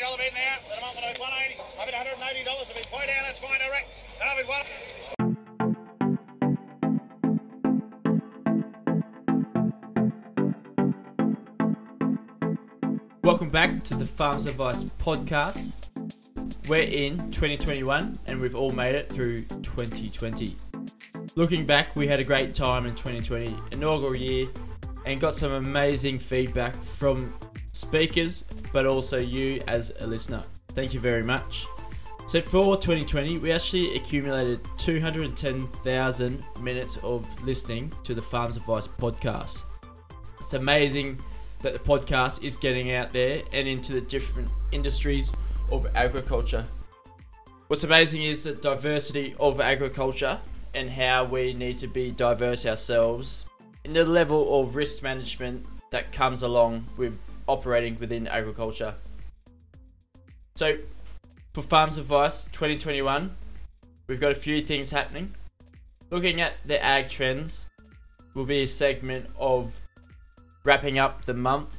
dollar 0.00 0.18
bid 0.18 0.32
now. 0.34 0.40
At 0.40 0.76
the 0.76 0.80
moment, 0.84 1.04
I've 1.06 1.18
180. 1.18 1.60
I've 1.80 1.88
180 1.88 2.44
dollars. 2.44 2.68
I've 2.68 2.76
been 2.76 2.84
down. 3.06 3.22
That's 3.24 3.40
fine, 3.40 3.58
direct. 3.58 3.88
And 4.20 4.28
I've 4.28 4.48
one. 4.48 4.64
Welcome 13.22 13.50
back 13.50 13.82
to 13.84 13.94
the 13.94 14.04
Farms 14.04 14.46
Advice 14.46 14.84
podcast. 14.84 15.88
We're 16.68 16.82
in 16.82 17.18
2021 17.18 18.14
and 18.26 18.40
we've 18.40 18.54
all 18.54 18.72
made 18.72 18.94
it 18.94 19.10
through 19.10 19.38
2020. 19.38 20.54
Looking 21.34 21.66
back, 21.66 21.94
we 21.96 22.06
had 22.06 22.20
a 22.20 22.24
great 22.24 22.54
time 22.54 22.86
in 22.86 22.92
2020, 22.92 23.56
inaugural 23.72 24.16
year, 24.16 24.46
and 25.04 25.20
got 25.20 25.34
some 25.34 25.52
amazing 25.52 26.18
feedback 26.18 26.74
from 26.82 27.32
speakers, 27.76 28.44
but 28.72 28.86
also 28.86 29.18
you 29.18 29.62
as 29.68 29.92
a 30.00 30.06
listener. 30.06 30.42
Thank 30.68 30.94
you 30.94 31.00
very 31.00 31.22
much. 31.22 31.66
So 32.26 32.40
for 32.42 32.76
2020, 32.76 33.38
we 33.38 33.52
actually 33.52 33.94
accumulated 33.94 34.60
210,000 34.78 36.44
minutes 36.60 36.96
of 37.04 37.44
listening 37.44 37.92
to 38.02 38.14
the 38.14 38.22
Farms 38.22 38.56
Advice 38.56 38.88
podcast. 38.88 39.62
It's 40.40 40.54
amazing 40.54 41.22
that 41.62 41.72
the 41.72 41.78
podcast 41.78 42.42
is 42.42 42.56
getting 42.56 42.92
out 42.92 43.12
there 43.12 43.42
and 43.52 43.68
into 43.68 43.92
the 43.92 44.00
different 44.00 44.48
industries 44.72 45.32
of 45.70 45.86
agriculture. 45.94 46.66
What's 47.68 47.84
amazing 47.84 48.22
is 48.22 48.42
the 48.42 48.54
diversity 48.54 49.34
of 49.38 49.60
agriculture 49.60 50.40
and 50.74 50.90
how 50.90 51.24
we 51.24 51.52
need 51.52 51.78
to 51.78 51.86
be 51.86 52.10
diverse 52.10 52.66
ourselves 52.66 53.44
in 53.84 53.92
the 53.92 54.04
level 54.04 54.60
of 54.60 54.74
risk 54.76 55.02
management 55.02 55.66
that 55.90 56.12
comes 56.12 56.42
along 56.42 56.86
with 56.96 57.18
operating 57.46 57.98
within 57.98 58.26
agriculture. 58.26 58.94
So, 60.56 60.78
for 61.52 61.62
Farms 61.62 61.98
Advice 61.98 62.44
2021, 62.46 63.36
we've 64.06 64.20
got 64.20 64.32
a 64.32 64.36
few 64.36 64.62
things 64.62 64.90
happening. 64.90 65.34
Looking 66.10 66.40
at 66.40 66.54
the 66.64 66.82
ag 66.82 67.08
trends 67.08 67.66
will 68.34 68.44
be 68.44 68.62
a 68.62 68.66
segment 68.66 69.26
of 69.38 69.80
wrapping 70.64 70.98
up 70.98 71.24
the 71.24 71.34
month 71.34 71.76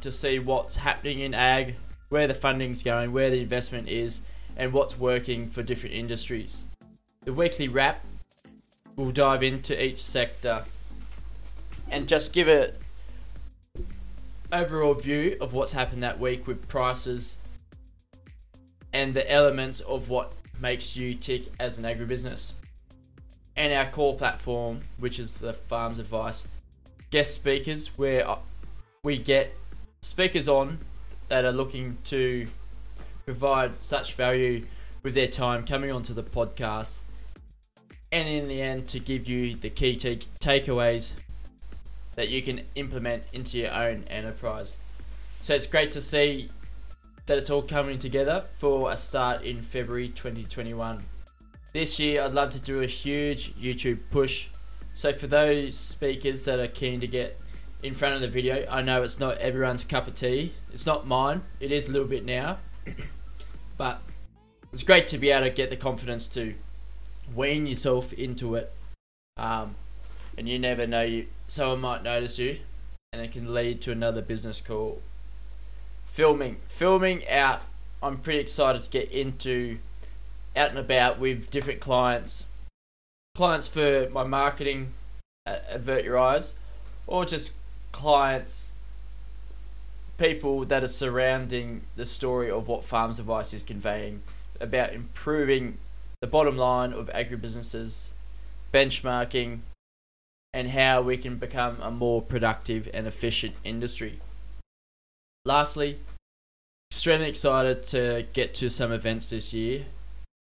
to 0.00 0.10
see 0.10 0.38
what's 0.38 0.76
happening 0.76 1.20
in 1.20 1.34
ag, 1.34 1.76
where 2.08 2.26
the 2.26 2.34
funding's 2.34 2.82
going, 2.82 3.12
where 3.12 3.30
the 3.30 3.40
investment 3.40 3.88
is, 3.88 4.20
and 4.56 4.72
what's 4.72 4.98
working 4.98 5.46
for 5.46 5.62
different 5.62 5.94
industries. 5.94 6.64
The 7.24 7.32
weekly 7.32 7.68
wrap 7.68 8.04
will 8.96 9.10
dive 9.10 9.42
into 9.42 9.82
each 9.82 10.02
sector 10.02 10.64
and 11.90 12.08
just 12.08 12.32
give 12.32 12.48
a 12.48 12.72
overall 14.52 14.94
view 14.94 15.36
of 15.40 15.52
what's 15.52 15.72
happened 15.72 16.02
that 16.02 16.18
week 16.18 16.46
with 16.46 16.68
prices 16.68 17.36
and 18.92 19.14
the 19.14 19.30
elements 19.30 19.80
of 19.80 20.08
what 20.08 20.32
makes 20.60 20.96
you 20.96 21.14
tick 21.14 21.44
as 21.58 21.78
an 21.78 21.84
agribusiness. 21.84 22.52
And 23.56 23.72
our 23.72 23.90
core 23.90 24.16
platform, 24.16 24.80
which 24.98 25.18
is 25.18 25.38
the 25.38 25.52
Farms 25.52 25.98
Advice 25.98 26.48
guest 27.10 27.34
speakers, 27.34 27.88
where 27.98 28.28
uh, 28.28 28.38
we 29.02 29.18
get 29.18 29.54
speakers 30.00 30.48
on 30.48 30.78
that 31.28 31.44
are 31.44 31.52
looking 31.52 31.98
to 32.04 32.48
provide 33.24 33.82
such 33.82 34.14
value 34.14 34.66
with 35.02 35.14
their 35.14 35.26
time 35.26 35.64
coming 35.64 35.90
onto 35.90 36.14
the 36.14 36.22
podcast, 36.22 37.00
and 38.12 38.28
in 38.28 38.48
the 38.48 38.60
end, 38.60 38.88
to 38.88 38.98
give 38.98 39.28
you 39.28 39.54
the 39.54 39.70
key 39.70 39.96
take- 39.96 40.26
takeaways 40.38 41.12
that 42.16 42.28
you 42.28 42.42
can 42.42 42.62
implement 42.74 43.24
into 43.32 43.58
your 43.58 43.72
own 43.72 44.04
enterprise. 44.08 44.76
So 45.42 45.54
it's 45.54 45.66
great 45.66 45.92
to 45.92 46.00
see 46.00 46.50
that 47.26 47.38
it's 47.38 47.50
all 47.50 47.62
coming 47.62 47.98
together 47.98 48.46
for 48.58 48.90
a 48.90 48.96
start 48.96 49.42
in 49.42 49.62
February 49.62 50.08
2021. 50.08 51.04
This 51.72 51.98
year, 52.00 52.22
I'd 52.22 52.32
love 52.32 52.50
to 52.52 52.58
do 52.58 52.82
a 52.82 52.86
huge 52.86 53.54
YouTube 53.54 54.02
push. 54.10 54.48
So, 54.94 55.12
for 55.12 55.28
those 55.28 55.78
speakers 55.78 56.44
that 56.46 56.58
are 56.58 56.66
keen 56.66 57.00
to 57.00 57.06
get 57.06 57.38
in 57.82 57.94
front 57.94 58.16
of 58.16 58.20
the 58.20 58.28
video, 58.28 58.66
I 58.68 58.82
know 58.82 59.04
it's 59.04 59.20
not 59.20 59.38
everyone's 59.38 59.84
cup 59.84 60.08
of 60.08 60.16
tea. 60.16 60.54
It's 60.72 60.84
not 60.84 61.06
mine. 61.06 61.42
It 61.60 61.70
is 61.70 61.88
a 61.88 61.92
little 61.92 62.08
bit 62.08 62.24
now. 62.24 62.58
but 63.76 64.02
it's 64.72 64.82
great 64.82 65.06
to 65.08 65.18
be 65.18 65.30
able 65.30 65.46
to 65.46 65.50
get 65.50 65.70
the 65.70 65.76
confidence 65.76 66.26
to 66.28 66.54
wean 67.34 67.66
yourself 67.66 68.12
into 68.12 68.56
it. 68.56 68.72
Um, 69.36 69.76
and 70.36 70.48
you 70.48 70.58
never 70.58 70.86
know, 70.86 71.02
you 71.02 71.26
someone 71.46 71.80
might 71.80 72.02
notice 72.02 72.38
you, 72.38 72.60
and 73.12 73.22
it 73.22 73.32
can 73.32 73.52
lead 73.52 73.80
to 73.82 73.92
another 73.92 74.22
business 74.22 74.60
call. 74.60 75.00
Filming 76.06 76.56
filming 76.66 77.28
out 77.28 77.62
i'm 78.02 78.18
pretty 78.18 78.40
excited 78.40 78.82
to 78.82 78.90
get 78.90 79.10
into 79.12 79.78
out 80.56 80.70
and 80.70 80.78
about 80.78 81.18
with 81.18 81.50
different 81.50 81.80
clients. 81.80 82.44
Clients 83.34 83.68
for 83.68 84.08
my 84.10 84.24
marketing 84.24 84.92
uh, 85.46 85.58
avert 85.68 86.04
your 86.04 86.18
eyes 86.18 86.54
or 87.06 87.24
just 87.24 87.52
clients 87.92 88.72
people 90.18 90.64
that 90.64 90.84
are 90.84 90.88
surrounding 90.88 91.82
the 91.96 92.04
story 92.04 92.50
of 92.50 92.68
what 92.68 92.84
farms 92.84 93.18
advice 93.18 93.54
is 93.54 93.62
conveying 93.62 94.22
about 94.60 94.92
improving 94.92 95.78
the 96.20 96.26
bottom 96.26 96.56
line 96.56 96.92
of 96.92 97.08
agribusinesses 97.08 98.08
benchmarking 98.74 99.60
and 100.52 100.70
how 100.70 101.00
we 101.00 101.16
can 101.16 101.36
become 101.36 101.80
a 101.80 101.90
more 101.90 102.20
productive 102.20 102.88
and 102.92 103.06
efficient 103.06 103.54
industry 103.64 104.20
Lastly, 105.46 105.98
extremely 106.90 107.30
excited 107.30 107.82
to 107.86 108.26
get 108.34 108.52
to 108.54 108.68
some 108.68 108.92
events 108.92 109.30
this 109.30 109.54
year, 109.54 109.86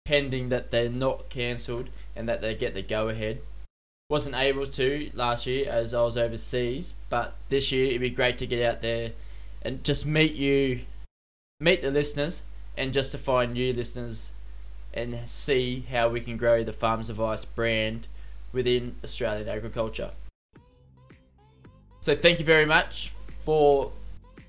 pending 0.07 0.49
that 0.49 0.71
they're 0.71 0.89
not 0.89 1.29
cancelled 1.29 1.91
and 2.17 2.27
that 2.29 2.41
they 2.41 2.55
get 2.55 2.73
the 2.73 2.81
go 2.81 3.11
ahead. 3.11 3.43
Wasn't 4.09 4.35
able 4.35 4.67
to 4.67 5.11
last 5.13 5.47
year 5.47 5.71
as 5.71 5.93
I 5.93 6.03
was 6.03 6.17
overseas, 6.17 6.95
but 7.11 7.35
this 7.51 7.71
year 7.71 7.89
it'd 7.89 8.01
be 8.01 8.09
great 8.09 8.39
to 8.39 8.47
get 8.47 8.67
out 8.67 8.81
there 8.81 9.13
and 9.61 9.85
just 9.85 10.07
meet 10.07 10.33
you, 10.33 10.81
meet 11.61 11.83
the 11.83 11.91
listeners, 11.91 12.43
and 12.75 12.95
just 12.95 13.13
to 13.13 13.19
find 13.19 13.53
new 13.53 13.75
listeners 13.75 14.33
and 14.95 15.29
see 15.29 15.85
how 15.91 16.09
we 16.09 16.23
can 16.23 16.39
grow 16.39 16.65
the 16.65 16.73
Farms 16.73 17.11
Advice 17.11 17.45
brand 17.45 18.09
within 18.53 18.95
Australian 19.05 19.49
agriculture. 19.49 20.11
So, 22.01 22.17
thank 22.17 22.39
you 22.39 22.45
very 22.45 22.67
much 22.67 23.13
for 23.45 23.93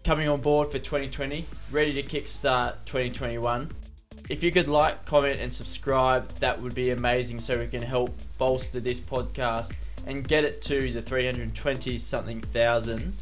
coming 0.03 0.27
on 0.27 0.41
board 0.41 0.71
for 0.71 0.79
2020, 0.79 1.45
ready 1.71 1.93
to 1.93 2.03
kickstart 2.03 2.85
2021. 2.85 3.69
If 4.29 4.43
you 4.43 4.51
could 4.51 4.67
like, 4.67 5.05
comment, 5.05 5.39
and 5.39 5.53
subscribe, 5.53 6.29
that 6.35 6.59
would 6.61 6.73
be 6.73 6.91
amazing 6.91 7.39
so 7.39 7.59
we 7.59 7.67
can 7.67 7.81
help 7.81 8.11
bolster 8.37 8.79
this 8.79 8.99
podcast 8.99 9.73
and 10.07 10.27
get 10.27 10.43
it 10.43 10.61
to 10.63 10.91
the 10.91 11.01
320 11.01 11.97
something 11.97 12.41
thousand 12.41 13.13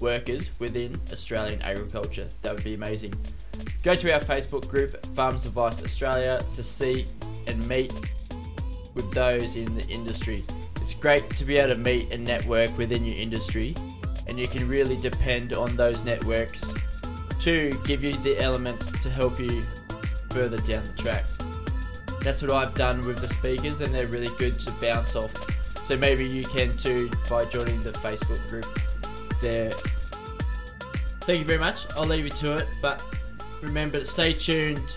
workers 0.00 0.58
within 0.58 0.98
Australian 1.12 1.60
agriculture. 1.62 2.28
That 2.42 2.54
would 2.54 2.64
be 2.64 2.74
amazing. 2.74 3.14
Go 3.82 3.94
to 3.94 4.14
our 4.14 4.20
Facebook 4.20 4.68
group, 4.68 4.90
Farms 5.14 5.46
Advice 5.46 5.82
Australia, 5.82 6.40
to 6.54 6.62
see 6.62 7.06
and 7.46 7.66
meet 7.68 7.92
with 8.94 9.10
those 9.12 9.56
in 9.56 9.74
the 9.74 9.86
industry. 9.88 10.42
It's 10.80 10.94
great 10.94 11.28
to 11.30 11.44
be 11.44 11.56
able 11.56 11.74
to 11.74 11.80
meet 11.80 12.12
and 12.12 12.24
network 12.24 12.76
within 12.78 13.04
your 13.04 13.16
industry 13.16 13.74
and 14.26 14.38
you 14.38 14.48
can 14.48 14.66
really 14.68 14.96
depend 14.96 15.52
on 15.52 15.76
those 15.76 16.04
networks 16.04 16.74
to 17.40 17.70
give 17.84 18.02
you 18.02 18.12
the 18.12 18.38
elements 18.40 18.90
to 19.02 19.10
help 19.10 19.38
you 19.38 19.62
further 20.30 20.56
down 20.58 20.84
the 20.84 20.94
track. 20.96 21.24
That's 22.22 22.40
what 22.40 22.52
I've 22.52 22.74
done 22.74 23.02
with 23.02 23.18
the 23.18 23.28
speakers, 23.28 23.82
and 23.82 23.94
they're 23.94 24.06
really 24.06 24.34
good 24.38 24.58
to 24.60 24.72
bounce 24.80 25.14
off. 25.14 25.32
So 25.84 25.96
maybe 25.96 26.26
you 26.26 26.42
can 26.44 26.74
too 26.76 27.10
by 27.28 27.44
joining 27.44 27.76
the 27.82 27.90
Facebook 27.90 28.48
group 28.48 28.64
there. 29.42 29.70
Thank 31.26 31.40
you 31.40 31.44
very 31.44 31.58
much. 31.58 31.80
I'll 31.96 32.06
leave 32.06 32.24
you 32.24 32.30
to 32.30 32.58
it, 32.58 32.68
but 32.80 33.02
remember 33.62 33.98
to 33.98 34.04
stay 34.04 34.32
tuned 34.32 34.96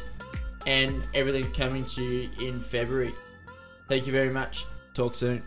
and 0.65 1.05
everything 1.13 1.51
coming 1.51 1.83
to 1.85 2.01
you 2.01 2.29
in 2.39 2.61
February. 2.61 3.13
Thank 3.87 4.05
you 4.05 4.11
very 4.13 4.29
much. 4.29 4.65
Talk 4.93 5.15
soon. 5.15 5.43